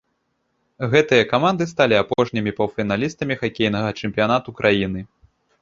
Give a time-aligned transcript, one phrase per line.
[0.93, 4.99] Гэтыя каманды сталі апошнімі паўфіналістамі хакейнага чэмпіянату краіны.